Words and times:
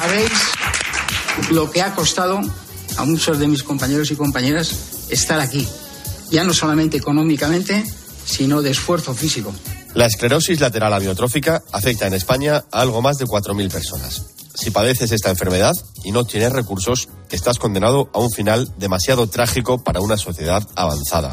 sabéis 0.00 0.30
lo 1.50 1.70
que 1.70 1.80
ha 1.80 1.94
costado 1.94 2.40
a 2.98 3.04
muchos 3.04 3.38
de 3.38 3.46
mis 3.46 3.62
compañeros 3.62 4.10
y 4.10 4.16
compañeras 4.16 5.06
estar 5.08 5.40
aquí, 5.40 5.66
ya 6.30 6.44
no 6.44 6.52
solamente 6.52 6.98
económicamente, 6.98 7.84
sino 8.26 8.60
de 8.60 8.70
esfuerzo 8.70 9.14
físico. 9.14 9.54
La 9.94 10.06
esclerosis 10.06 10.60
lateral 10.60 10.92
amiotrófica 10.92 11.62
afecta 11.72 12.06
en 12.06 12.12
España 12.12 12.64
a 12.70 12.80
algo 12.80 13.00
más 13.00 13.16
de 13.16 13.24
4.000 13.24 13.70
personas. 13.70 14.26
Si 14.54 14.70
padeces 14.70 15.12
esta 15.12 15.30
enfermedad 15.30 15.72
y 16.04 16.12
no 16.12 16.24
tienes 16.24 16.52
recursos, 16.52 17.08
estás 17.30 17.58
condenado 17.58 18.10
a 18.12 18.18
un 18.18 18.30
final 18.30 18.70
demasiado 18.76 19.28
trágico 19.28 19.82
para 19.82 20.00
una 20.00 20.18
sociedad 20.18 20.62
avanzada. 20.74 21.32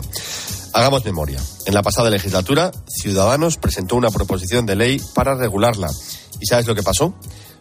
Hagamos 0.72 1.04
memoria. 1.04 1.40
En 1.66 1.74
la 1.74 1.84
pasada 1.84 2.10
legislatura, 2.10 2.72
Ciudadanos 2.88 3.58
presentó 3.58 3.96
una 3.98 4.10
proposición 4.10 4.66
de 4.66 4.78
ley 4.78 5.02
para 5.14 5.36
regularla. 5.36 5.90
¿Y 6.40 6.46
sabes 6.46 6.66
lo 6.66 6.76
que 6.76 6.84
pasó? 6.84 7.14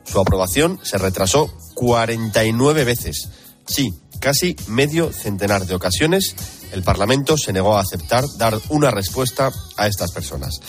Su 0.05 0.21
aprobación 0.21 0.79
se 0.83 0.99
retrasó 0.99 1.53
49 1.75 2.85
veces. 2.85 3.29
Sí, 3.67 3.95
casi 4.21 4.57
medio 4.67 5.13
centenar 5.13 5.67
de 5.67 5.75
ocasiones 5.75 6.35
el 6.73 6.83
Parlamento 6.83 7.37
se 7.37 7.53
negó 7.53 7.77
a 7.77 7.83
aceptar 7.83 8.25
dar 8.39 8.59
una 8.71 8.91
respuesta 8.91 9.53
a 9.77 9.87
estas 9.87 10.11
personas. 10.11 10.61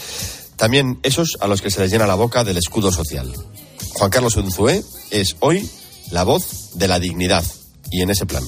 También 0.57 0.99
esos 1.01 1.37
a 1.39 1.47
los 1.47 1.61
que 1.61 1.71
se 1.71 1.79
les 1.79 1.91
llena 1.91 2.05
la 2.05 2.15
boca 2.15 2.43
del 2.43 2.57
escudo 2.57 2.91
social. 2.91 3.31
Juan 3.93 4.11
Carlos 4.11 4.35
Unzué 4.35 4.83
es 5.11 5.37
hoy 5.39 5.69
la 6.11 6.23
voz 6.23 6.77
de 6.77 6.87
la 6.87 6.99
dignidad 6.99 7.43
y 7.89 8.01
en 8.01 8.09
ese 8.09 8.25
plan. 8.25 8.43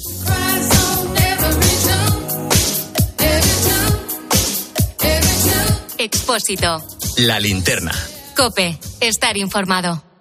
Expósito. 5.97 6.85
La 7.17 7.39
linterna. 7.39 7.91
Cope. 8.35 8.77
Estar 8.99 9.37
informado. 9.37 10.14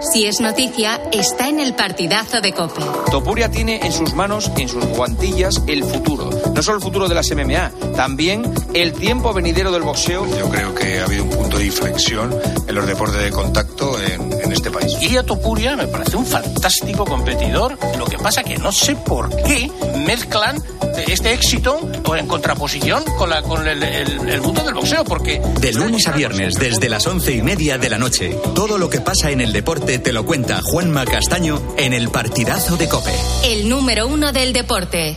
Si 0.00 0.24
es 0.24 0.40
noticia, 0.40 0.98
está 1.12 1.48
en 1.48 1.60
el 1.60 1.74
partidazo 1.74 2.40
de 2.40 2.54
Cope. 2.54 2.80
Topuria 3.10 3.50
tiene 3.50 3.84
en 3.84 3.92
sus 3.92 4.14
manos, 4.14 4.50
en 4.56 4.66
sus 4.66 4.82
guantillas, 4.86 5.62
el 5.66 5.84
futuro. 5.84 6.30
No 6.54 6.62
solo 6.62 6.78
el 6.78 6.82
futuro 6.82 7.06
de 7.06 7.14
las 7.14 7.30
MMA, 7.30 7.70
también 7.94 8.50
el 8.72 8.94
tiempo 8.94 9.34
venidero 9.34 9.70
del 9.70 9.82
boxeo. 9.82 10.26
Yo 10.38 10.48
creo 10.48 10.74
que 10.74 11.00
ha 11.00 11.04
habido 11.04 11.24
un 11.24 11.30
punto 11.30 11.58
de 11.58 11.66
inflexión 11.66 12.34
en 12.66 12.74
los 12.74 12.86
deportes 12.86 13.22
de 13.22 13.30
contacto 13.30 14.00
en, 14.00 14.39
este 14.60 14.70
país. 14.70 14.96
Ilia 15.00 15.22
Topuria 15.22 15.74
me 15.74 15.86
parece 15.86 16.16
un 16.16 16.26
fantástico 16.26 17.04
competidor. 17.04 17.78
Lo 17.98 18.04
que 18.04 18.18
pasa 18.18 18.42
que 18.42 18.58
no 18.58 18.72
sé 18.72 18.94
por 18.94 19.34
qué 19.42 19.70
mezclan 20.06 20.62
este 21.08 21.32
éxito 21.32 21.80
en 22.16 22.26
contraposición 22.26 23.02
con, 23.16 23.30
la, 23.30 23.42
con 23.42 23.66
el, 23.66 23.82
el, 23.82 24.28
el 24.28 24.40
mundo 24.42 24.62
del 24.62 24.74
boxeo, 24.74 25.04
porque... 25.04 25.40
De 25.60 25.72
lunes 25.72 26.06
a 26.06 26.12
viernes, 26.12 26.54
desde 26.54 26.88
las 26.88 27.06
once 27.06 27.32
y 27.32 27.42
media 27.42 27.78
de 27.78 27.88
la 27.88 27.98
noche, 27.98 28.36
todo 28.54 28.76
lo 28.76 28.90
que 28.90 29.00
pasa 29.00 29.30
en 29.30 29.40
el 29.40 29.52
deporte 29.52 29.98
te 29.98 30.12
lo 30.12 30.26
cuenta 30.26 30.60
Juanma 30.62 31.04
Castaño 31.06 31.60
en 31.78 31.94
el 31.94 32.10
partidazo 32.10 32.76
de 32.76 32.88
Cope. 32.88 33.14
El 33.44 33.68
número 33.68 34.06
uno 34.06 34.32
del 34.32 34.52
deporte. 34.52 35.16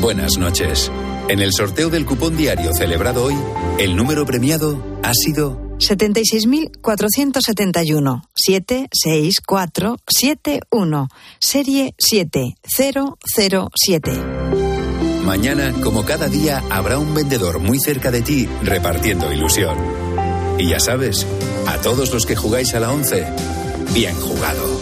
Buenas 0.00 0.36
noches. 0.36 0.90
En 1.28 1.40
el 1.40 1.52
sorteo 1.52 1.90
del 1.90 2.04
cupón 2.04 2.36
diario 2.36 2.72
celebrado 2.74 3.24
hoy, 3.24 3.36
el 3.78 3.94
número 3.94 4.26
premiado 4.26 4.84
ha 5.04 5.12
sido 5.14 5.71
76.471 5.82 8.22
76471 8.34 11.08
serie 11.38 11.94
7007. 11.98 14.12
Mañana, 15.24 15.72
como 15.82 16.04
cada 16.04 16.28
día, 16.28 16.62
habrá 16.68 16.98
un 16.98 17.14
vendedor 17.14 17.60
muy 17.60 17.78
cerca 17.78 18.10
de 18.10 18.22
ti 18.22 18.48
repartiendo 18.62 19.32
ilusión. 19.32 19.78
Y 20.58 20.70
ya 20.70 20.80
sabes, 20.80 21.24
a 21.66 21.78
todos 21.78 22.12
los 22.12 22.26
que 22.26 22.34
jugáis 22.34 22.74
a 22.74 22.80
la 22.80 22.90
11, 22.90 23.24
bien 23.94 24.16
jugado. 24.16 24.81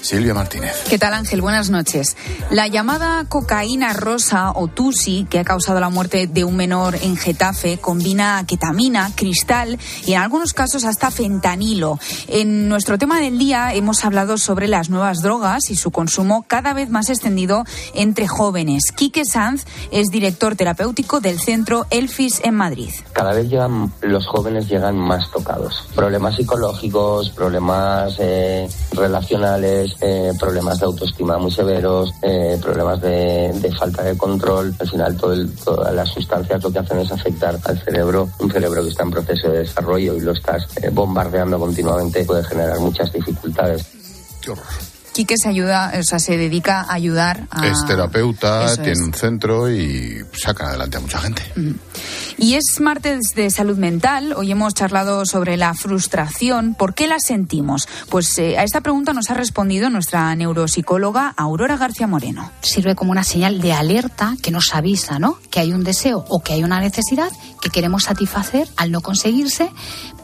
Silvia 0.00 0.34
Martínez. 0.34 0.84
¿Qué 0.88 0.98
tal 0.98 1.14
Ángel? 1.14 1.40
Buenas 1.40 1.70
noches. 1.70 2.16
La 2.50 2.68
llamada 2.68 3.24
cocaína 3.28 3.92
rosa 3.92 4.52
o 4.54 4.68
tusi, 4.68 5.26
que 5.28 5.38
ha 5.38 5.44
causado 5.44 5.80
la 5.80 5.88
muerte 5.88 6.26
de 6.26 6.44
un 6.44 6.56
menor 6.56 6.96
en 7.02 7.16
Getafe, 7.16 7.78
combina 7.78 8.44
ketamina, 8.46 9.10
cristal 9.14 9.78
y 10.06 10.12
en 10.12 10.20
algunos 10.20 10.52
casos 10.52 10.84
hasta 10.84 11.10
fentanilo. 11.10 11.98
En 12.28 12.68
nuestro 12.68 12.98
tema 12.98 13.20
del 13.20 13.38
día 13.38 13.74
hemos 13.74 14.04
hablado 14.04 14.38
sobre 14.38 14.68
las 14.68 14.90
nuevas 14.90 15.22
drogas 15.22 15.70
y 15.70 15.76
su 15.76 15.90
consumo 15.90 16.44
cada 16.46 16.72
vez 16.72 16.90
más 16.90 17.10
extendido 17.10 17.64
entre 17.94 18.28
jóvenes. 18.28 18.92
Quique 18.94 19.24
Sanz 19.24 19.64
es 19.90 20.08
director 20.08 20.56
terapéutico 20.56 21.20
del 21.20 21.38
centro 21.40 21.86
Elfis 21.90 22.40
en 22.44 22.54
Madrid. 22.54 22.90
Cada 23.12 23.32
vez 23.32 23.48
llegan, 23.48 23.92
los 24.02 24.26
jóvenes 24.26 24.68
llegan 24.68 24.96
más 24.96 25.30
tocados. 25.30 25.88
Problemas 25.94 26.36
psicológicos, 26.36 27.30
problemas 27.30 28.14
eh, 28.18 28.68
relacionales, 28.92 29.96
eh, 30.00 30.32
problemas 30.38 30.78
de 30.78 30.86
autoestima 30.86 31.38
muy 31.38 31.50
severos, 31.50 32.12
eh, 32.22 32.58
problemas 32.62 33.00
de, 33.00 33.52
de, 33.54 33.72
falta 33.74 34.02
de 34.02 34.16
control. 34.16 34.74
Al 34.78 34.88
final, 34.88 35.16
todo 35.16 35.32
el, 35.32 35.50
todas 35.56 35.94
las 35.94 36.08
sustancias 36.08 36.62
lo 36.62 36.70
que 36.70 36.78
hacen 36.78 36.98
es 37.00 37.10
afectar 37.10 37.58
al 37.64 37.82
cerebro. 37.82 38.28
Un 38.38 38.50
cerebro 38.50 38.82
que 38.82 38.90
está 38.90 39.02
en 39.02 39.10
proceso 39.10 39.50
de 39.50 39.58
desarrollo 39.58 40.14
y 40.14 40.20
lo 40.20 40.32
estás 40.32 40.66
eh, 40.82 40.90
bombardeando 40.90 41.58
continuamente 41.58 42.24
puede 42.24 42.44
generar 42.44 42.78
muchas 42.80 43.12
dificultades. 43.12 43.86
Qué 44.40 44.50
horror. 44.50 44.64
Quique 45.12 45.34
se 45.36 45.48
ayuda, 45.48 45.92
o 45.98 46.02
sea, 46.04 46.20
se 46.20 46.36
dedica 46.36 46.82
a 46.82 46.92
ayudar 46.94 47.48
a... 47.50 47.66
Es 47.66 47.84
terapeuta, 47.86 48.66
Eso 48.66 48.76
tiene 48.76 48.92
es. 48.92 49.00
un 49.00 49.12
centro 49.12 49.68
y 49.68 50.24
saca 50.32 50.68
adelante 50.68 50.96
a 50.96 51.00
mucha 51.00 51.18
gente. 51.18 51.42
Y 52.40 52.54
es 52.54 52.78
martes 52.80 53.34
de 53.34 53.50
salud 53.50 53.76
mental. 53.78 54.32
Hoy 54.36 54.52
hemos 54.52 54.72
charlado 54.72 55.26
sobre 55.26 55.56
la 55.56 55.74
frustración. 55.74 56.74
¿Por 56.74 56.94
qué 56.94 57.08
la 57.08 57.18
sentimos? 57.18 57.88
Pues 58.10 58.38
eh, 58.38 58.56
a 58.56 58.62
esta 58.62 58.80
pregunta 58.80 59.12
nos 59.12 59.28
ha 59.30 59.34
respondido 59.34 59.90
nuestra 59.90 60.32
neuropsicóloga 60.36 61.34
Aurora 61.36 61.76
García 61.76 62.06
Moreno. 62.06 62.52
Sirve 62.60 62.94
como 62.94 63.10
una 63.10 63.24
señal 63.24 63.60
de 63.60 63.72
alerta 63.72 64.36
que 64.40 64.52
nos 64.52 64.72
avisa, 64.72 65.18
¿no? 65.18 65.40
Que 65.50 65.58
hay 65.58 65.72
un 65.72 65.82
deseo 65.82 66.24
o 66.28 66.40
que 66.40 66.52
hay 66.52 66.62
una 66.62 66.78
necesidad 66.78 67.32
que 67.60 67.70
queremos 67.70 68.04
satisfacer 68.04 68.68
al 68.76 68.90
no 68.90 69.00
conseguirse, 69.00 69.70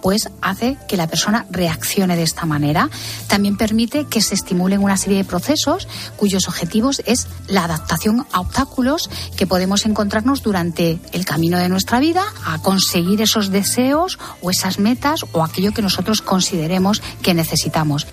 pues 0.03 0.29
hace 0.43 0.77
que 0.89 0.97
la 0.97 1.07
persona 1.07 1.47
reaccione 1.51 2.17
de 2.17 2.23
esta 2.23 2.47
manera. 2.47 2.91
También 3.27 3.57
permite 3.57 4.07
que 4.07 4.21
se 4.21 4.35
estimulen 4.35 4.83
una 4.83 4.97
serie 4.97 5.19
de 5.19 5.25
procesos 5.25 5.89
cuyos 6.17 6.49
objetivos 6.49 7.03
es 7.07 7.27
la 7.49 7.65
adaptación 7.65 8.27
a 8.33 8.41
obstáculos 8.41 9.09
que 9.37 9.47
podemos 9.47 9.87
encontrarnos 9.87 10.43
durante 10.43 10.99
el 11.13 11.25
camino 11.25 11.59
de 11.59 11.69
nuestra 11.69 12.01
vida 12.01 12.25
a 12.45 12.59
conseguir 12.59 13.23
esos 13.23 13.51
deseos 13.51 14.19
o 14.41 14.51
esas 14.51 14.79
metas 14.79 15.21
o 15.33 15.43
aquello 15.43 15.73
que 15.73 15.83
nosotros 15.83 16.23
consideremos 16.23 17.03
que 17.23 17.35
necesitamos. 17.35 18.07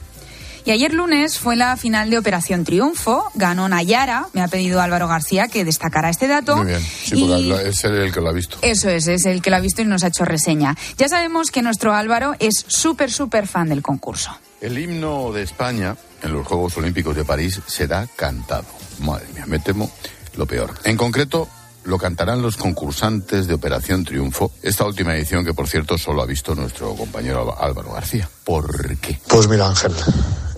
Y 0.64 0.72
ayer 0.72 0.94
lunes 0.94 1.40
fue 1.40 1.56
la 1.56 1.76
final 1.76 2.10
de 2.10 2.18
Operación 2.20 2.64
Triunfo. 2.64 3.26
Ganó 3.34 3.68
Nayara. 3.68 4.28
Me 4.34 4.42
ha 4.42 4.48
pedido 4.48 4.80
Álvaro 4.82 5.08
García 5.08 5.48
que 5.48 5.66
destacara 5.66 6.10
este 6.10 6.28
dato. 6.28 6.58
Muy 6.58 6.68
bien, 6.68 6.82
sí, 6.82 7.16
Y- 7.26 7.52
es 7.52 7.84
él 7.84 7.96
el 7.98 8.12
que 8.14 8.22
lo 8.22 8.30
ha 8.30 8.34
visto. 8.34 8.58
Eso 8.62 8.90
es, 8.90 9.08
es 9.08 9.26
el 9.26 9.42
que 9.42 9.50
lo 9.50 9.56
ha 9.56 9.60
visto 9.60 9.82
y 9.82 9.86
nos 9.86 10.04
ha 10.04 10.08
hecho 10.08 10.24
reseña. 10.24 10.76
Ya 10.98 11.10
sabemos 11.10 11.50
que 11.50 11.62
nuestro 11.62 11.94
Álvaro 11.94 12.36
es 12.40 12.64
súper, 12.68 13.12
súper 13.12 13.48
fan 13.48 13.70
del 13.70 13.82
concurso. 13.82 14.32
El 14.62 14.78
himno 14.78 15.32
de 15.32 15.42
España 15.42 15.96
en 16.22 16.34
los 16.34 16.46
Juegos 16.46 16.78
Olímpicos 16.78 17.16
de 17.16 17.26
París 17.26 17.60
será 17.66 18.08
cantado. 18.16 18.66
Madre 19.00 19.26
mía, 19.34 19.46
me 19.48 19.58
temo 19.58 19.92
lo 20.38 20.46
peor. 20.46 20.76
En 20.84 20.96
concreto, 20.96 21.50
lo 21.86 21.98
cantarán 21.98 22.44
los 22.44 22.58
concursantes 22.58 23.48
de 23.48 23.56
Operación 23.56 24.06
Triunfo, 24.06 24.52
esta 24.62 24.86
última 24.86 25.16
edición 25.16 25.44
que, 25.44 25.56
por 25.56 25.68
cierto, 25.68 25.98
solo 25.98 26.22
ha 26.22 26.28
visto 26.28 26.54
nuestro 26.54 26.94
compañero 26.96 27.60
Álvaro 27.60 27.94
García. 27.94 28.30
¿Por 28.44 28.96
qué? 29.00 29.20
Pues 29.28 29.48
mira, 29.48 29.68
Ángel, 29.68 29.92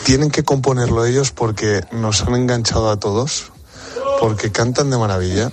tienen 0.04 0.32
que 0.32 0.44
componerlo 0.44 1.06
ellos 1.06 1.32
porque 1.32 1.82
nos 1.92 2.22
han 2.22 2.36
enganchado 2.36 2.90
a 2.90 3.00
todos, 3.00 3.52
porque 4.20 4.52
cantan 4.52 4.90
de 4.90 4.98
maravilla, 4.98 5.52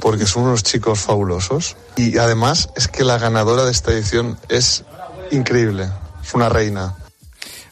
porque 0.00 0.26
son 0.26 0.44
unos 0.44 0.62
chicos 0.62 1.00
fabulosos 1.00 1.76
y 1.96 2.18
además 2.18 2.70
es 2.76 2.88
que 2.88 3.04
la 3.04 3.18
ganadora 3.18 3.64
de 3.64 3.72
esta 3.72 3.92
edición 3.92 4.38
es 4.48 4.84
increíble, 5.30 5.88
es 6.22 6.34
una 6.34 6.48
reina. 6.48 6.96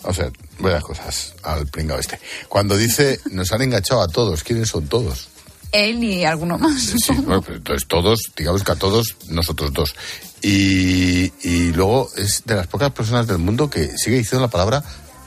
O 0.03 0.13
sea, 0.13 0.31
varias 0.59 0.83
cosas 0.83 1.35
al 1.43 1.67
pringao 1.67 1.99
este. 1.99 2.19
Cuando 2.49 2.77
dice, 2.77 3.21
nos 3.31 3.53
han 3.53 3.63
enganchado 3.63 4.03
a 4.03 4.09
todos, 4.09 4.43
¿quiénes 4.43 4.69
son 4.69 4.87
todos? 4.89 5.29
Él 5.73 6.03
y 6.03 6.25
alguno 6.25 6.59
más. 6.59 6.81
Sí, 6.81 7.13
bueno, 7.25 7.45
entonces 7.49 7.87
todos, 7.89 8.21
digamos 8.37 8.63
que 8.63 8.73
a 8.73 8.77
todos, 8.77 9.17
nosotros 9.29 9.73
dos. 9.73 9.95
Y, 10.43 11.33
y 11.43 11.73
luego 11.73 12.09
es 12.17 12.43
de 12.45 12.55
las 12.55 12.67
pocas 12.67 12.93
personas 12.93 13.27
del 13.27 13.39
mundo 13.39 13.69
que 13.69 13.97
sigue 13.99 14.19
diciendo 14.19 14.47
la 14.47 14.51
palabra 14.51 14.83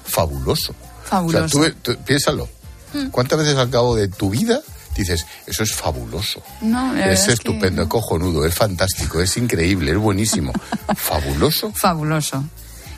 fabuloso. 0.05 0.73
Fabuloso. 1.09 1.59
O 1.59 1.63
sea, 1.63 1.71
tú, 1.73 1.93
tú- 1.93 1.97
piénsalo. 2.03 2.47
Mm. 2.93 3.09
¿Cuántas 3.09 3.39
veces 3.39 3.55
al 3.57 3.69
cabo 3.69 3.95
de 3.95 4.07
tu 4.07 4.29
vida 4.29 4.61
dices, 4.95 5.25
eso 5.45 5.63
es 5.63 5.73
fabuloso? 5.73 6.41
No, 6.61 6.89
Es 6.91 6.95
verdad 6.95 7.13
es 7.13 7.25
que- 7.25 7.33
estupendo, 7.33 7.81
es 7.83 7.87
cojonudo, 7.87 8.45
es 8.45 8.53
fantástico, 8.55 9.19
es 9.21 9.35
increíble, 9.37 9.91
es 9.91 9.97
buenísimo. 9.97 10.51
¿Fabuloso? 10.95 11.71
Fabuloso. 11.73 12.43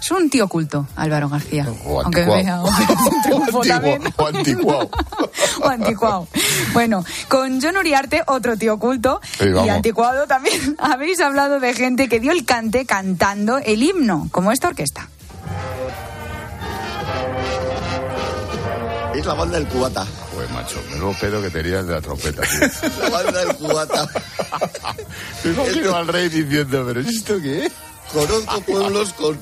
Es 0.02 0.10
un 0.10 0.32
tío 0.32 0.48
culto, 0.48 0.88
Álvaro 0.96 1.30
García. 1.30 1.68
O 1.86 2.02
anticuado. 2.02 2.64
O 3.54 4.28
anticuado. 4.28 4.90
o 5.62 5.68
anticuado. 5.68 6.28
Bueno, 6.74 7.04
con 7.28 7.62
John 7.62 7.78
Uriarte, 7.78 8.24
otro 8.28 8.58
tío 8.58 8.80
culto 8.80 9.22
Sí, 9.38 9.46
y 9.64 9.70
anticuado 9.70 10.26
también, 10.28 10.76
habéis 10.80 11.20
hablado 11.20 11.60
de 11.60 11.74
gente 11.74 12.10
que 12.10 12.20
dio 12.20 12.32
el 12.32 12.46
cante 12.46 12.86
cantando 12.86 13.58
el 13.60 13.84
himno, 13.84 14.28
como 14.32 14.52
esta 14.52 14.70
orquesta. 14.70 15.10
Es 19.22 19.28
la 19.28 19.34
banda 19.36 19.60
del 19.60 19.68
cubata. 19.68 20.06
Pues 20.34 20.50
macho, 20.50 20.82
menudo 20.90 21.16
pedo 21.22 21.42
que 21.44 21.52
tenías 21.52 21.86
de 21.86 21.94
la 21.94 22.02
trompeta, 22.02 22.42
tío. 22.42 22.90
La 23.04 23.10
banda 23.10 23.46
del 23.46 23.56
cubata. 23.56 24.08
Me 25.44 25.52
imagino 25.52 25.96
al 25.96 26.08
rey 26.08 26.28
diciendo, 26.30 26.84
¿pero 26.88 27.00
esto 27.02 27.40
qué 27.40 27.66
es? 27.68 27.72
Conozco 28.12 28.62
pueblos 28.62 29.14
con, 29.14 29.40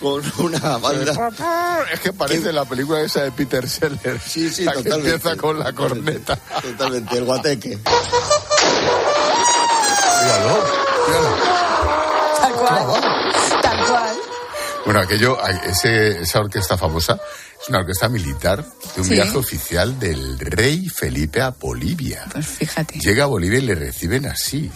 con 0.00 0.22
una 0.44 0.78
banda. 0.78 1.30
Es 1.92 2.00
que 2.00 2.12
parece 2.12 2.52
la 2.52 2.64
película 2.64 3.00
esa 3.02 3.22
de 3.22 3.30
Peter 3.30 3.68
Seller. 3.68 4.20
Sí, 4.20 4.50
sí, 4.50 4.64
la 4.64 4.72
que 4.72 4.82
totalmente. 4.82 5.14
empieza 5.14 5.36
con 5.40 5.60
la 5.60 5.72
corneta. 5.72 6.36
Totalmente, 6.60 7.16
el 7.16 7.24
guateque. 7.24 7.78
Míralo, 10.22 10.64
míralo. 11.06 11.36
Tal 12.40 12.52
cual. 12.52 13.13
Bueno, 14.84 15.00
aquello, 15.00 15.38
ese, 15.66 16.20
esa 16.20 16.40
orquesta 16.40 16.76
famosa 16.76 17.18
es 17.62 17.68
una 17.70 17.78
orquesta 17.78 18.08
militar 18.08 18.62
de 18.94 19.00
un 19.00 19.06
Sí. 19.08 19.14
viaje 19.14 19.36
oficial 19.38 19.98
del 19.98 20.38
rey 20.38 20.88
Felipe 20.90 21.40
a 21.40 21.50
Bolivia. 21.50 22.24
Pues 22.30 22.46
fíjate. 22.46 22.98
Llega 22.98 23.24
a 23.24 23.26
Bolivia 23.26 23.58
y 23.60 23.62
le 23.62 23.74
reciben 23.74 24.26
así. 24.26 24.70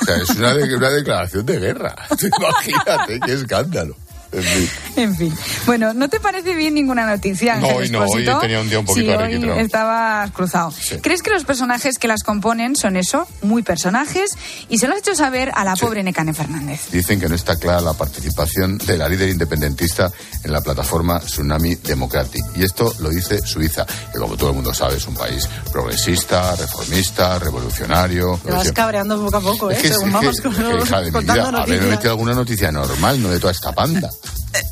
O 0.00 0.04
sea, 0.06 0.16
es 0.16 0.30
una, 0.30 0.54
de- 0.54 0.74
una 0.74 0.88
declaración 0.90 1.44
de 1.44 1.58
guerra. 1.58 1.94
Imagínate, 2.38 3.20
qué 3.20 3.32
escándalo. 3.34 3.96
En 4.32 4.42
fin. 4.42 4.70
En 4.96 5.16
fin. 5.16 5.34
Bueno, 5.66 5.94
¿no 5.94 6.08
te 6.08 6.20
parece 6.20 6.54
bien 6.54 6.74
ninguna 6.74 7.06
noticia? 7.06 7.56
No, 7.56 7.68
hoy 7.68 7.88
no, 7.90 8.00
hoy 8.04 8.24
tenía 8.40 8.60
un 8.60 8.68
día 8.68 8.78
un 8.80 8.84
poquito 8.86 9.12
sí, 9.12 9.34
hoy 9.36 9.58
estabas 9.60 10.30
cruzado. 10.32 10.70
Sí. 10.72 10.96
¿Crees 11.02 11.22
que 11.22 11.30
los 11.30 11.44
personajes 11.44 11.98
que 11.98 12.08
las 12.08 12.22
componen 12.22 12.76
son 12.76 12.96
eso, 12.96 13.26
muy 13.42 13.62
personajes? 13.62 14.32
Y 14.68 14.78
se 14.78 14.86
lo 14.88 14.94
has 14.94 15.00
hecho 15.00 15.14
saber 15.14 15.50
a 15.54 15.64
la 15.64 15.76
pobre 15.76 16.02
Necane 16.02 16.34
Fernández. 16.34 16.80
Dicen 16.90 17.20
que 17.20 17.28
no 17.28 17.34
está 17.34 17.56
clara 17.56 17.80
la 17.80 17.92
participación 17.94 18.78
de 18.78 18.96
la 18.98 19.08
líder 19.08 19.28
independentista 19.30 20.10
en 20.44 20.52
la 20.52 20.60
plataforma 20.60 21.20
Tsunami 21.20 21.76
Democratic. 21.76 22.42
Y 22.56 22.64
esto 22.64 22.94
lo 22.98 23.10
dice 23.10 23.40
Suiza, 23.46 23.86
que 24.12 24.18
como 24.18 24.36
todo 24.36 24.50
el 24.50 24.56
mundo 24.56 24.74
sabe 24.74 24.96
es 24.96 25.06
un 25.06 25.14
país 25.14 25.48
progresista, 25.72 26.54
reformista, 26.56 27.38
revolucionario. 27.38 28.40
Te 28.44 28.50
vas 28.50 28.72
cabreando 28.72 29.22
poco 29.24 29.36
a 29.36 29.40
poco, 29.40 29.70
¿eh? 29.70 29.74
Es 29.76 29.82
que, 29.82 29.88
Según 29.88 30.08
es 30.08 30.14
vamos 30.14 30.36
que- 30.36 30.42
con- 30.42 30.52
es 30.52 30.58
que, 30.58 30.82
hija 30.84 30.98
de 31.00 31.06
mi 31.06 31.12
contando 31.12 31.52
noticias. 31.52 31.86
metido 31.86 32.10
alguna 32.10 32.34
noticia 32.34 32.72
normal, 32.72 33.22
no 33.22 33.28
de 33.30 33.38
toda 33.40 33.52
esta 33.52 33.72
panda. 33.72 34.10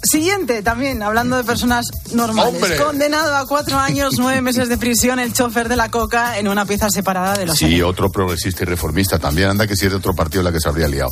Siguiente, 0.02 0.62
también, 0.62 1.02
hablando 1.02 1.36
de 1.36 1.44
personas 1.44 1.86
normales. 2.12 2.54
¡Hombre! 2.54 2.76
Condenado 2.76 3.36
a 3.36 3.46
cuatro 3.46 3.78
años, 3.78 4.14
nueve 4.18 4.40
meses 4.40 4.68
de 4.68 4.76
prisión, 4.78 5.18
el 5.18 5.32
chofer 5.32 5.68
de 5.68 5.76
la 5.76 5.90
coca 5.90 6.38
en 6.38 6.48
una 6.48 6.64
pieza 6.66 6.90
separada 6.90 7.34
de 7.34 7.46
los 7.46 7.56
Sí, 7.58 7.80
otro 7.82 8.10
progresista 8.10 8.62
y 8.62 8.66
reformista 8.66 9.18
también. 9.18 9.50
Anda 9.50 9.66
que 9.66 9.76
si 9.76 9.86
es 9.86 9.92
de 9.92 9.98
otro 9.98 10.14
partido 10.14 10.42
la 10.42 10.52
que 10.52 10.60
se 10.60 10.68
habría 10.68 10.88
liado. 10.88 11.10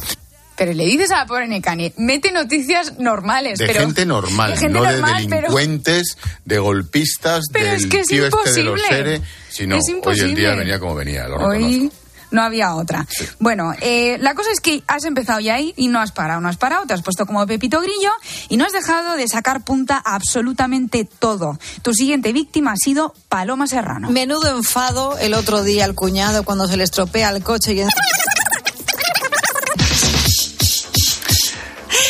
Pero 0.55 0.75
le 0.75 0.85
dices 0.85 1.11
a 1.11 1.17
la 1.17 1.27
pobre 1.27 1.49
Necane, 1.49 1.95
mete 1.97 2.31
noticias 2.31 2.99
normales. 2.99 3.59
De 3.59 3.67
pero, 3.67 3.81
gente 3.81 4.05
normal, 4.05 4.51
de 4.53 4.57
gente 4.59 4.79
no 4.79 4.85
de 4.85 4.93
normal, 4.93 5.27
pero- 5.29 5.37
delincuentes, 5.49 6.17
de 6.45 6.59
golpistas, 6.59 7.45
Pero 7.53 7.67
del 7.67 7.77
es 7.77 7.87
que 7.87 8.01
es 8.01 8.07
tío 8.07 8.27
este 8.27 8.53
de 8.53 8.63
los 8.63 8.79
imposible. 8.79 8.89
seres. 8.89 9.21
Si 9.49 9.67
no, 9.67 9.77
Es 9.77 9.85
hoy 9.87 9.91
el 9.91 9.97
imposible. 9.97 10.35
día 10.35 10.55
venía 10.55 10.79
como 10.79 10.95
venía, 10.95 11.27
lo 11.27 11.39
reconozco. 11.39 11.97
No 12.33 12.43
había 12.43 12.75
otra. 12.75 13.07
Bueno, 13.39 13.73
eh, 13.81 14.17
la 14.21 14.35
cosa 14.35 14.51
es 14.51 14.61
que 14.61 14.83
has 14.89 15.05
empezado 15.05 15.39
ya 15.41 15.55
ahí 15.55 15.73
y 15.77 15.89
no 15.89 16.01
has 16.01 16.11
parado, 16.13 16.41
no 16.41 16.49
has 16.49 16.57
parado, 16.57 16.85
te 16.87 16.95
has 16.95 17.03
puesto 17.03 17.27
como 17.27 17.47
Pepito 17.47 17.81
Grillo 17.81 18.11
y 18.49 18.57
no 18.57 18.65
has 18.65 18.73
dejado 18.73 19.17
de 19.17 19.29
sacar 19.29 19.63
punta 19.63 20.03
a 20.05 20.15
absolutamente 20.17 21.05
todo. 21.05 21.59
Tu 21.83 21.93
siguiente 21.95 22.33
víctima 22.33 22.73
ha 22.73 22.77
sido 22.77 23.15
Paloma 23.29 23.67
Serrano. 23.67 24.11
Menudo 24.11 24.49
enfado 24.57 25.17
el 25.19 25.35
otro 25.35 25.63
día 25.63 25.85
al 25.85 25.95
cuñado 25.95 26.43
cuando 26.45 26.67
se 26.67 26.77
le 26.77 26.85
estropea 26.85 27.31
el 27.31 27.43
coche 27.43 27.75
y... 27.75 27.81
en- 27.83 27.89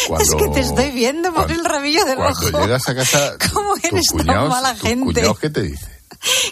Cuando- 0.09 0.25
Es 0.25 0.35
que 0.43 0.49
te 0.55 0.61
estoy 0.61 0.91
viendo 0.91 1.33
por 1.33 1.51
el 1.51 1.65
rabillo 1.65 2.05
del 2.05 2.17
Cuando 2.17 2.49
ojo. 2.49 2.61
llegas 2.61 2.89
a 2.89 2.95
casa, 2.95 3.33
¿Cómo 3.53 3.75
eres 3.83 4.05
tan 4.17 4.49
mala 4.49 4.75
gente? 4.77 5.23
¿qué 5.41 5.51
te 5.51 5.63
dicen? 5.63 5.89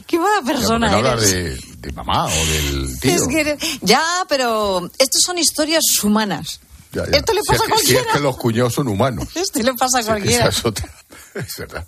Qué 0.06 0.18
mala 0.18 0.36
Ya, 0.36 0.40
¿por 0.42 0.46
qué 0.52 0.58
persona 0.58 0.90
no 0.90 1.08
eres. 1.08 1.30
de, 1.32 1.60
de 1.80 1.92
mamá 1.92 2.26
o 2.26 2.30
del 2.30 2.98
tío? 3.00 3.14
Es 3.14 3.26
que 3.28 3.56
Ya, 3.82 4.02
pero 4.28 4.90
estas 4.98 5.22
son 5.24 5.38
historias 5.38 5.84
humanas. 6.02 6.60
Ya, 6.92 7.04
ya. 7.10 7.18
esto 7.18 7.32
le 7.32 7.40
Si 7.42 7.46
pasa 7.48 7.64
es 7.64 7.70
a 7.70 7.74
que- 7.74 7.78
Si 7.80 7.84
es 7.86 7.92
cualquiera. 7.94 8.12
que 8.12 8.20
los 8.20 8.36
cuñados 8.36 8.74
son 8.74 8.88
humanos. 8.88 9.28
Esto 9.36 9.60
le 9.62 9.74
pasa 9.74 10.00
a 10.00 10.04
cualquiera. 10.04 10.48
Es 10.48 10.64
otra. 10.64 10.88
Es 11.34 11.56
verdad. 11.58 11.86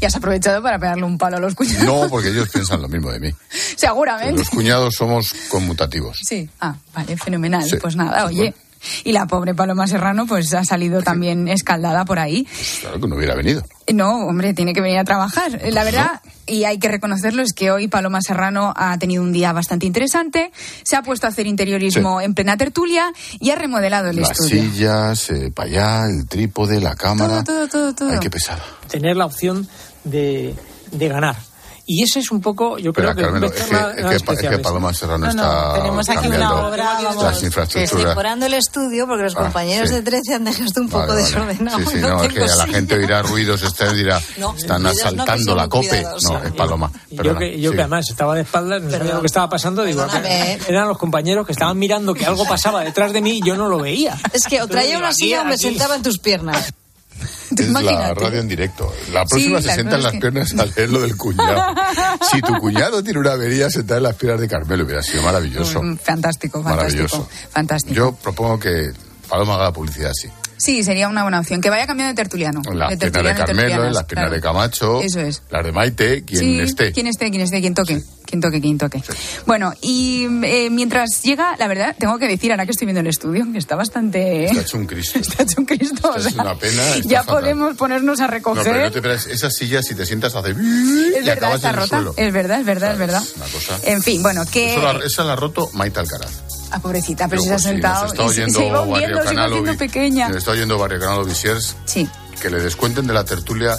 Y 0.00 0.04
has 0.06 0.16
aprovechado 0.16 0.60
para 0.62 0.78
pegarle 0.78 1.04
un 1.04 1.18
palo 1.18 1.36
a 1.36 1.40
los 1.40 1.54
cuñados. 1.54 1.84
No, 1.84 2.08
porque 2.08 2.30
ellos 2.30 2.48
piensan 2.48 2.80
lo 2.82 2.88
mismo 2.88 3.12
de 3.12 3.20
mí. 3.20 3.30
Seguramente. 3.76 4.38
Los 4.40 4.48
cuñados 4.50 4.94
somos 4.94 5.32
conmutativos. 5.50 6.18
Sí. 6.24 6.48
Ah, 6.60 6.74
vale, 6.94 7.16
fenomenal. 7.16 7.62
Sí. 7.68 7.76
Pues 7.76 7.94
nada, 7.94 8.24
oye. 8.26 8.54
Y 9.04 9.12
la 9.12 9.26
pobre 9.26 9.54
Paloma 9.54 9.86
Serrano 9.86 10.26
pues 10.26 10.52
ha 10.54 10.64
salido 10.64 11.02
también 11.02 11.48
escaldada 11.48 12.04
por 12.04 12.18
ahí. 12.18 12.46
Claro 12.80 13.00
que 13.00 13.08
no 13.08 13.16
hubiera 13.16 13.34
venido. 13.34 13.62
No, 13.92 14.26
hombre, 14.26 14.52
tiene 14.54 14.72
que 14.74 14.80
venir 14.80 14.98
a 14.98 15.04
trabajar. 15.04 15.60
La 15.72 15.82
verdad, 15.84 16.20
y 16.46 16.64
hay 16.64 16.78
que 16.78 16.88
reconocerlo, 16.88 17.42
es 17.42 17.52
que 17.54 17.70
hoy 17.70 17.88
Paloma 17.88 18.20
Serrano 18.20 18.74
ha 18.76 18.98
tenido 18.98 19.22
un 19.22 19.32
día 19.32 19.52
bastante 19.52 19.86
interesante, 19.86 20.50
se 20.82 20.96
ha 20.96 21.02
puesto 21.02 21.26
a 21.26 21.30
hacer 21.30 21.46
interiorismo 21.46 22.20
en 22.20 22.34
plena 22.34 22.56
tertulia 22.56 23.12
y 23.40 23.50
ha 23.50 23.54
remodelado 23.56 24.10
el 24.10 24.16
Las 24.20 24.32
estudio. 24.32 24.62
sillas, 24.62 25.30
eh, 25.30 25.50
para 25.54 25.68
allá, 25.70 26.06
el 26.10 26.26
trípode, 26.28 26.80
la 26.80 26.94
cámara. 26.96 27.42
Todo, 27.44 27.66
todo, 27.66 27.68
todo, 27.68 27.94
todo. 27.94 28.10
Ay, 28.10 28.18
qué 28.20 28.30
pesado. 28.30 28.62
tener 28.88 29.16
la 29.16 29.24
opción 29.26 29.66
de, 30.04 30.54
de 30.92 31.08
ganar. 31.08 31.36
Y 31.90 32.02
ese 32.02 32.18
es 32.18 32.30
un 32.30 32.42
poco, 32.42 32.76
yo 32.76 32.92
Pero, 32.92 33.14
creo 33.14 33.16
que... 33.16 33.22
Carmelo, 33.22 33.46
es 33.46 33.52
que, 33.54 34.32
es 34.34 34.40
que 34.40 34.54
es. 34.56 34.60
Paloma 34.60 34.92
Serrano 34.92 35.26
No, 35.26 35.32
no, 35.32 35.42
está 35.42 35.74
tenemos 35.74 36.08
aquí 36.10 36.18
cambiando 36.20 36.54
una 36.58 36.68
obra, 36.68 36.84
vamos, 37.02 37.22
las 37.24 37.42
infraestructuras. 37.42 38.08
Decorando 38.08 38.44
el 38.44 38.52
estudio 38.54 39.06
porque 39.06 39.22
los 39.22 39.34
Ah, 39.36 39.38
compañeros 39.44 39.88
sí. 39.88 39.94
de 39.94 40.02
13 40.02 40.34
han 40.34 40.44
dejado 40.44 40.64
esto 40.66 40.80
un 40.82 40.88
poco 40.90 41.06
Vale, 41.06 41.22
vale. 41.22 41.24
desordenado. 41.24 41.78
Sí, 41.78 41.84
sí, 41.90 41.96
No 42.00 42.08
no, 42.08 42.22
es 42.24 42.32
que 42.34 42.42
a 42.42 42.56
la 42.56 42.66
gente 42.66 42.94
oirá 42.94 43.22
ruidos, 43.22 43.62
este 43.62 43.94
dirá, 43.94 44.20
No, 44.36 44.54
están 44.54 44.84
asaltando 44.86 45.54
la 45.54 45.66
cope. 45.66 46.04
No, 46.24 46.42
es 46.44 46.52
Paloma. 46.52 46.92
Y 47.08 47.16
yo 47.16 47.22
Perdona, 47.22 47.38
que, 47.40 47.58
yo 47.58 47.70
sí. 47.70 47.76
que 47.76 47.82
además 47.82 48.10
estaba 48.10 48.34
de 48.34 48.42
espaldas, 48.42 48.82
no 48.82 48.90
sabía 48.90 49.14
lo 49.14 49.20
que 49.20 49.26
estaba 49.26 49.48
pasando, 49.48 49.82
digo, 49.84 50.02
Perdóname. 50.02 50.58
eran 50.68 50.88
los 50.88 50.98
compañeros 50.98 51.46
que 51.46 51.52
estaban 51.52 51.78
mirando 51.78 52.12
que 52.12 52.26
algo 52.26 52.44
pasaba 52.44 52.84
detrás 52.84 53.14
de 53.14 53.22
mí 53.22 53.38
y 53.38 53.46
yo 53.46 53.56
no 53.56 53.66
lo 53.68 53.78
veía. 53.78 54.14
Es 54.34 54.44
que 54.46 54.60
o 54.60 54.66
traía 54.68 54.98
una 54.98 55.14
silla 55.14 55.40
o 55.40 55.44
me 55.46 55.56
sentaba 55.56 55.96
en 55.96 56.02
tus 56.02 56.18
piernas. 56.18 56.70
Es 57.58 57.68
la 57.70 58.14
radio 58.14 58.40
en 58.40 58.48
directo. 58.48 58.92
La 59.12 59.24
próxima 59.24 59.58
Sí, 59.58 59.62
se 59.62 59.68
la 59.68 59.74
sienta 59.74 59.80
en 59.80 59.84
verdad 59.84 60.02
las 60.02 60.12
que- 60.12 60.20
piernas 60.20 60.52
a 60.58 60.64
leer 60.66 60.90
lo 60.90 61.00
del 61.00 61.16
cuñado. 61.16 61.74
Si 62.30 62.40
tu 62.42 62.54
cuñado 62.58 63.02
tiene 63.02 63.18
una 63.20 63.32
avería 63.32 63.70
sentada 63.70 63.98
en 63.98 64.02
las 64.04 64.14
piernas 64.16 64.40
de 64.40 64.48
Carmelo, 64.48 64.84
hubiera 64.84 65.02
sido 65.02 65.22
maravilloso. 65.22 65.82
Mm, 65.82 65.96
Fantástico, 65.98 66.62
fantástico. 66.62 66.62
Maravilloso. 66.76 67.28
Fantástico. 67.50 67.94
Yo 67.94 68.12
propongo 68.12 68.58
que 68.58 68.92
Paloma 69.28 69.54
haga 69.54 69.64
la 69.64 69.72
publicidad 69.72 70.10
así. 70.10 70.28
Sí, 70.58 70.82
sería 70.82 71.08
una 71.08 71.22
buena 71.22 71.40
opción. 71.40 71.60
Que 71.60 71.70
vaya 71.70 71.86
cambiando 71.86 72.10
de 72.12 72.16
tertuliano. 72.16 72.62
Las 72.74 72.90
de 72.90 72.96
de 73.06 73.10
Carmelo, 73.12 73.66
piernas 73.66 74.04
claro. 74.06 74.30
de 74.30 74.40
Camacho, 74.40 75.00
Eso 75.02 75.20
es. 75.20 75.42
las 75.50 75.64
de 75.64 75.72
Maite, 75.72 76.24
quien 76.24 76.40
sí, 76.40 76.60
esté. 76.60 76.92
Quien 76.92 77.06
esté, 77.06 77.30
quien 77.30 77.42
esté, 77.42 77.60
quien 77.60 77.74
toque. 77.74 78.02
Quien 78.26 78.42
toque, 78.42 78.60
quien 78.60 78.76
toque. 78.76 79.02
Bueno, 79.46 79.72
y 79.80 80.26
eh, 80.44 80.68
mientras 80.70 81.22
llega, 81.22 81.56
la 81.58 81.66
verdad, 81.66 81.96
tengo 81.98 82.18
que 82.18 82.26
decir, 82.28 82.50
ahora 82.50 82.66
que 82.66 82.72
estoy 82.72 82.84
viendo 82.86 83.00
el 83.00 83.06
estudio, 83.06 83.46
que 83.50 83.56
está 83.58 83.74
bastante... 83.74 84.44
Está 84.44 84.60
hecho 84.60 84.76
un 84.76 84.86
Cristo. 84.86 85.18
Está 85.20 85.44
hecho 85.44 85.54
un 85.60 85.64
Cristo. 85.64 86.12
o 86.14 86.20
sea, 86.20 86.42
una 86.42 86.54
pena, 86.56 86.82
ya 87.04 87.22
fatal. 87.22 87.40
podemos 87.40 87.76
ponernos 87.76 88.20
a 88.20 88.24
No, 88.26 88.30
recoger. 88.30 88.64
pero 88.64 88.84
no 88.84 88.90
te 88.90 88.98
esperas, 88.98 89.26
esas 89.28 89.54
sillas 89.54 89.86
si 89.86 89.94
te 89.94 90.04
sientas 90.04 90.34
hace... 90.34 90.50
es 90.50 90.56
y 90.58 91.12
verdad, 91.24 91.32
acabas 91.38 91.56
está 91.56 91.68
en 91.70 91.74
el 91.74 91.80
rota. 91.80 91.96
suelo. 91.96 92.14
Es 92.18 92.32
verdad, 92.32 92.60
es 92.60 92.66
verdad, 92.66 92.92
es 92.92 92.98
verdad. 92.98 93.22
Una 93.36 93.46
cosa... 93.46 93.78
En 93.84 94.02
fin, 94.02 94.22
bueno, 94.22 94.44
que... 94.44 94.72
Eso 94.74 94.82
la- 94.82 95.04
esa 95.06 95.24
la 95.24 95.32
ha 95.32 95.36
roto 95.36 95.70
Maite 95.72 96.00
Alcaraz. 96.00 96.32
Ah, 96.70 96.78
pobrecita, 96.80 97.28
pero 97.28 97.42
Luego, 97.42 97.48
se 97.50 97.54
ha 97.54 97.58
sí, 97.58 97.74
sentado 97.74 98.02
nos 98.02 98.12
está 98.12 98.24
y 98.24 98.28
se, 98.28 98.66
iba 98.66 98.80
hundiendo, 98.82 99.22
se 99.26 99.32
iba 99.34 99.44
haciendo 99.46 99.76
pequeña. 99.76 100.28
Nos 100.28 100.36
está 100.38 100.50
oyendo 100.52 100.78
Barrio 100.78 101.00
Canalo 101.00 101.24
Visiers. 101.24 101.76
Sí. 101.86 102.08
Que 102.40 102.50
le 102.50 102.60
descuenten 102.60 103.06
de 103.06 103.14
la 103.14 103.24
tertulia 103.24 103.76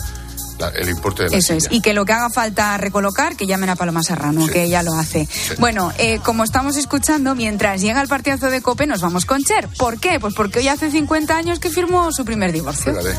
la- 0.58 0.70
el 0.70 0.90
importe 0.90 1.24
de 1.24 1.30
la 1.30 1.38
Eso 1.38 1.54
es. 1.54 1.68
Y 1.70 1.82
que 1.82 1.94
lo 1.94 2.04
que 2.06 2.12
haga 2.14 2.30
falta 2.30 2.78
recolocar, 2.78 3.36
que 3.38 3.46
llamen 3.48 3.70
a 3.70 3.76
Paloma 3.78 4.04
Serrano, 4.04 4.46
que 4.48 4.64
ella 4.64 4.84
lo 4.84 4.94
hace. 4.96 5.28
Bueno, 5.58 5.94
eh, 5.98 6.20
como 6.24 6.44
estamos 6.44 6.76
escuchando, 6.76 7.34
mientras 7.36 7.80
llega 7.82 8.02
el 8.02 8.08
partidazo 8.10 8.50
de 8.50 8.62
Cope, 8.62 8.86
nos 8.88 9.00
vamos 9.02 9.26
con 9.26 9.42
Cher. 9.44 9.70
¿Por 9.78 10.00
qué? 10.00 10.20
Pues 10.20 10.34
porque 10.34 10.60
hoy 10.60 10.68
hace 10.68 10.92
50 10.92 11.38
años 11.38 11.60
que 11.60 11.70
firmó 11.70 12.12
su 12.12 12.26
primer 12.26 12.52
divorcio. 12.52 12.94
Fíjate. 12.94 13.16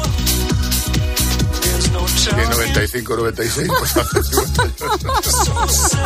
Que 2.36 2.46
95, 2.46 3.16
96, 3.16 3.68
pues 3.78 3.96
hace 3.96 4.22
50 4.22 4.62
años. 4.62 5.96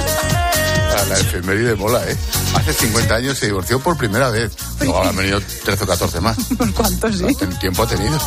A 0.94 1.04
la 1.06 1.18
efeméride 1.18 1.74
mola, 1.74 2.02
¿eh? 2.08 2.16
Hace 2.54 2.72
50 2.72 3.14
años 3.14 3.38
se 3.38 3.46
divorció 3.46 3.78
por 3.80 3.96
primera 3.96 4.30
vez. 4.30 4.52
Luego 4.80 5.02
han 5.02 5.16
venido 5.16 5.40
13 5.64 5.84
o 5.84 5.86
14 5.86 6.20
más. 6.20 6.36
¿Por 6.58 6.72
cuántos, 6.72 7.18
sí? 7.18 7.26
Tiempo 7.60 7.82
ha 7.82 7.86
tenido. 7.86 8.18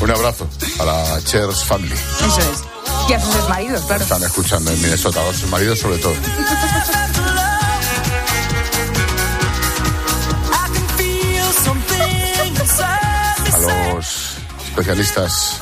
Un 0.00 0.10
abrazo 0.10 0.48
a 0.78 0.84
la 0.84 1.20
Cher's 1.24 1.64
Family. 1.64 1.94
Eso 1.94 2.40
es. 2.40 2.64
Y 3.08 3.12
a 3.12 3.20
sus 3.20 3.48
maridos, 3.48 3.82
claro. 3.86 4.02
Están 4.02 4.22
escuchando 4.22 4.70
en 4.70 4.82
Minnesota, 4.82 5.20
a 5.28 5.32
sus 5.32 5.48
maridos 5.50 5.78
sobre 5.78 5.98
todo. 5.98 6.14
A 13.52 13.58
los 13.58 14.36
especialistas 14.66 15.60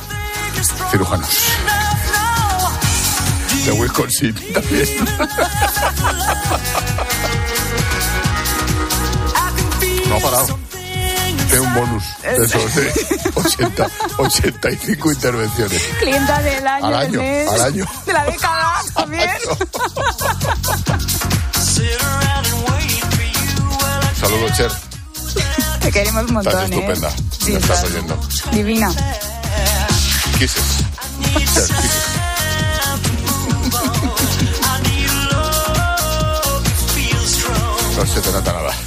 cirujanos 0.91 1.29
de 3.65 3.71
Wisconsin 3.71 4.33
también. 4.53 4.87
No 10.07 10.15
ha 10.15 10.19
parado. 10.19 10.59
Tiene 11.49 11.59
un 11.67 11.73
bonus 11.75 12.03
de 12.21 12.45
esos 12.45 12.75
de 12.75 12.91
80, 13.35 13.87
85 14.17 15.11
intervenciones. 15.11 15.81
Clienta 15.99 16.41
del 16.41 16.67
año, 16.67 16.85
Al 16.85 16.91
del 16.93 17.01
año, 17.01 17.19
mes, 17.19 17.49
al 17.49 17.61
año. 17.61 17.85
de 18.05 18.13
la 18.13 18.23
década 18.25 18.81
también. 18.95 19.29
Saludos, 24.19 24.51
Cher. 24.57 24.71
Te 25.81 25.91
queremos 25.91 26.23
un 26.25 26.33
montón, 26.33 26.53
Estás 26.53 26.71
¿eh? 26.71 26.75
estupenda. 26.75 27.09
Sí, 27.39 27.51
Me 27.51 27.57
estás 27.59 27.77
estás 27.83 27.91
oyendo. 27.91 28.19
Divina. 28.51 28.91
Kisses. 30.43 30.83
Cher, 31.53 31.63
kisses. 31.63 31.71
No 37.95 38.05
se 38.05 38.19
te 38.21 38.31
nota 38.33 38.51
nada. 38.51 38.73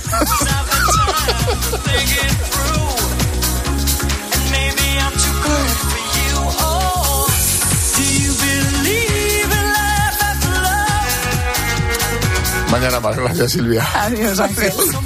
Mañana 12.70 13.00
más. 13.00 13.16
Gracias, 13.16 13.52
Silvia. 13.52 13.86
Adiós, 13.94 14.38
Ángel. 14.40 14.72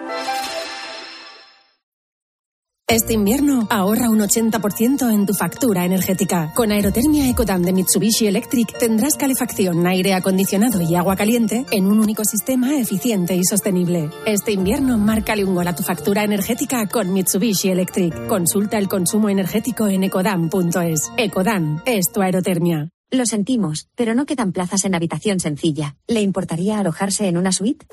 Este 2.91 3.13
invierno 3.13 3.67
ahorra 3.69 4.09
un 4.09 4.19
80% 4.19 5.13
en 5.13 5.25
tu 5.25 5.33
factura 5.33 5.85
energética. 5.85 6.51
Con 6.53 6.73
Aerotermia 6.73 7.29
Ecodan 7.29 7.61
de 7.61 7.71
Mitsubishi 7.71 8.27
Electric 8.27 8.77
tendrás 8.77 9.13
calefacción, 9.15 9.87
aire 9.87 10.13
acondicionado 10.13 10.81
y 10.81 10.95
agua 10.95 11.15
caliente 11.15 11.65
en 11.71 11.85
un 11.85 12.01
único 12.01 12.25
sistema 12.25 12.77
eficiente 12.77 13.33
y 13.33 13.45
sostenible. 13.45 14.09
Este 14.25 14.51
invierno 14.51 14.97
márcale 14.97 15.45
un 15.45 15.55
gol 15.55 15.69
a 15.69 15.73
tu 15.73 15.83
factura 15.83 16.25
energética 16.25 16.85
con 16.87 17.13
Mitsubishi 17.13 17.69
Electric. 17.69 18.27
Consulta 18.27 18.77
el 18.77 18.89
consumo 18.89 19.29
energético 19.29 19.87
en 19.87 20.03
ecodan.es. 20.03 21.13
Ecodan 21.15 21.81
es 21.85 22.11
tu 22.11 22.21
aerotermia. 22.21 22.89
Lo 23.13 23.25
sentimos, 23.25 23.89
pero 23.95 24.15
no 24.15 24.25
quedan 24.25 24.53
plazas 24.53 24.85
en 24.85 24.95
habitación 24.95 25.41
sencilla. 25.41 25.97
¿Le 26.07 26.21
importaría 26.21 26.79
alojarse 26.79 27.27
en 27.27 27.35
una 27.35 27.51
suite? 27.51 27.85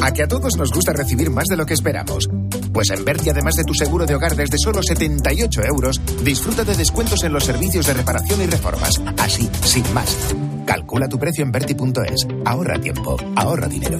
A 0.00 0.12
que 0.12 0.22
a 0.22 0.28
todos 0.28 0.56
nos 0.56 0.70
gusta 0.70 0.92
recibir 0.92 1.30
más 1.30 1.46
de 1.46 1.56
lo 1.56 1.66
que 1.66 1.74
esperamos. 1.74 2.30
Pues 2.72 2.90
en 2.90 3.04
Berti, 3.04 3.30
además 3.30 3.56
de 3.56 3.64
tu 3.64 3.74
seguro 3.74 4.06
de 4.06 4.14
hogar 4.14 4.36
desde 4.36 4.58
solo 4.58 4.80
78 4.80 5.62
euros, 5.64 6.00
disfruta 6.22 6.62
de 6.62 6.76
descuentos 6.76 7.24
en 7.24 7.32
los 7.32 7.44
servicios 7.44 7.88
de 7.88 7.94
reparación 7.94 8.40
y 8.40 8.46
reformas. 8.46 9.02
Así, 9.18 9.50
sin 9.64 9.92
más. 9.92 10.16
Calcula 10.64 11.08
tu 11.08 11.18
precio 11.18 11.42
en 11.42 11.50
Berti.es. 11.50 12.28
Ahorra 12.44 12.80
tiempo, 12.80 13.16
ahorra 13.34 13.66
dinero. 13.66 13.98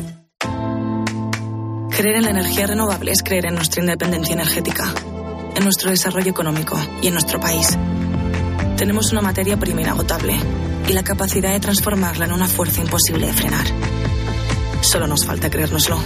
Creer 1.90 2.16
en 2.18 2.22
la 2.22 2.30
energía 2.30 2.68
renovable 2.68 3.10
es 3.10 3.24
creer 3.24 3.46
en 3.46 3.56
nuestra 3.56 3.80
independencia 3.80 4.34
energética, 4.34 4.94
en 5.56 5.64
nuestro 5.64 5.90
desarrollo 5.90 6.30
económico 6.30 6.78
y 7.02 7.08
en 7.08 7.14
nuestro 7.14 7.40
país. 7.40 7.76
Tenemos 8.82 9.12
una 9.12 9.20
materia 9.20 9.56
prima 9.56 9.82
inagotable 9.82 10.36
y 10.88 10.92
la 10.92 11.04
capacidad 11.04 11.52
de 11.52 11.60
transformarla 11.60 12.24
en 12.24 12.32
una 12.32 12.48
fuerza 12.48 12.80
imposible 12.80 13.28
de 13.28 13.32
frenar. 13.32 13.64
Solo 14.80 15.06
nos 15.06 15.24
falta 15.24 15.48
creérnoslo. 15.48 16.00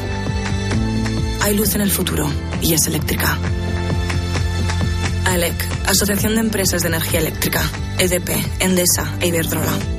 Hay 1.41 1.57
luz 1.57 1.75
en 1.75 1.81
el 1.81 1.91
futuro 1.91 2.31
y 2.61 2.75
es 2.75 2.87
eléctrica. 2.87 3.39
AELEC, 5.25 5.55
Asociación 5.87 6.35
de 6.35 6.43
Empresas 6.43 6.83
de 6.83 6.89
Energía 6.89 7.21
Eléctrica, 7.21 7.63
EDP, 7.99 8.29
Endesa 8.61 9.11
e 9.21 9.29
Iberdrola. 9.29 9.96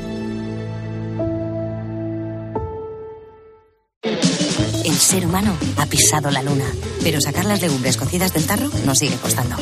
Ser 5.07 5.25
humano 5.25 5.55
ha 5.77 5.85
pisado 5.85 6.29
la 6.31 6.43
luna, 6.43 6.65
pero 7.01 7.21
sacar 7.21 7.45
las 7.45 7.61
legumbres 7.61 7.95
cocidas 7.95 8.33
del 8.33 8.45
tarro 8.45 8.69
nos 8.85 8.99
sigue 8.99 9.15
costando. 9.15 9.55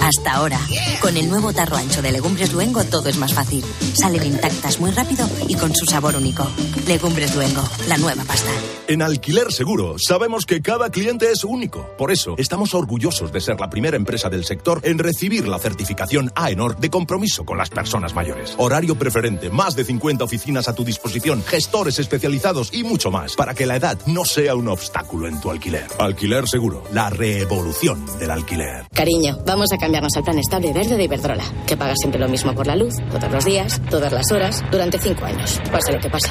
Hasta 0.00 0.32
ahora, 0.32 0.58
con 1.02 1.18
el 1.18 1.28
nuevo 1.28 1.52
tarro 1.52 1.76
ancho 1.76 2.00
de 2.00 2.12
Legumbres 2.12 2.54
Luengo 2.54 2.82
todo 2.84 3.10
es 3.10 3.18
más 3.18 3.34
fácil. 3.34 3.62
Salen 3.92 4.24
intactas 4.24 4.80
muy 4.80 4.92
rápido 4.92 5.28
y 5.48 5.54
con 5.56 5.74
su 5.74 5.84
sabor 5.84 6.16
único. 6.16 6.48
Legumbres 6.86 7.34
Luengo, 7.34 7.62
la 7.88 7.98
nueva 7.98 8.24
pasta. 8.24 8.48
En 8.88 9.02
Alquiler 9.02 9.52
Seguro 9.52 9.96
sabemos 9.98 10.46
que 10.46 10.62
cada 10.62 10.88
cliente 10.88 11.30
es 11.30 11.44
único. 11.44 11.90
Por 11.98 12.10
eso 12.10 12.34
estamos 12.38 12.72
orgullosos 12.72 13.32
de 13.32 13.42
ser 13.42 13.60
la 13.60 13.68
primera 13.68 13.98
empresa 13.98 14.30
del 14.30 14.46
sector 14.46 14.80
en 14.82 14.98
recibir 14.98 15.46
la 15.46 15.58
certificación 15.58 16.32
AENOR 16.34 16.78
de 16.78 16.88
compromiso 16.88 17.44
con 17.44 17.58
las 17.58 17.68
personas 17.68 18.14
mayores. 18.14 18.54
Horario 18.56 18.96
preferente, 18.96 19.50
más 19.50 19.76
de 19.76 19.84
50 19.84 20.24
oficinas 20.24 20.68
a 20.68 20.74
tu 20.74 20.84
disposición, 20.84 21.42
gestores 21.44 21.98
especializados 21.98 22.72
y 22.72 22.82
mucho 22.82 23.10
más 23.10 23.34
para 23.34 23.52
que 23.52 23.66
la 23.66 23.76
edad 23.76 23.98
no 24.06 24.24
sea 24.24 24.54
un 24.54 24.68
obstáculo 24.68 24.85
en 25.26 25.40
tu 25.40 25.50
alquiler. 25.50 25.86
Alquiler 25.98 26.46
Seguro, 26.48 26.82
la 26.92 27.10
revolución 27.10 28.04
del 28.18 28.30
alquiler. 28.30 28.86
Cariño, 28.92 29.38
vamos 29.46 29.72
a 29.72 29.78
cambiarnos 29.78 30.16
al 30.16 30.24
plan 30.24 30.38
estable 30.38 30.72
verde 30.72 30.96
de 30.96 31.04
Iberdrola, 31.04 31.44
que 31.66 31.76
paga 31.76 31.94
siempre 31.96 32.20
lo 32.20 32.28
mismo 32.28 32.54
por 32.54 32.66
la 32.66 32.76
luz, 32.76 32.94
todos 33.10 33.30
los 33.30 33.44
días, 33.44 33.80
todas 33.90 34.12
las 34.12 34.30
horas, 34.32 34.62
durante 34.70 34.98
cinco 34.98 35.24
años. 35.24 35.60
Pase 35.70 35.92
lo 35.92 36.00
que 36.00 36.10
pase. 36.10 36.30